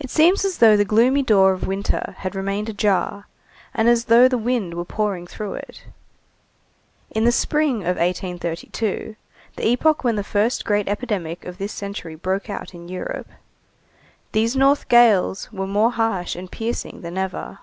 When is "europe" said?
12.88-13.28